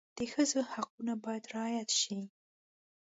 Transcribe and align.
د 0.17 0.19
ښځو 0.33 0.59
حقونه 0.71 1.13
باید 1.23 1.43
رعایت 1.53 1.89
شي. 2.01 2.19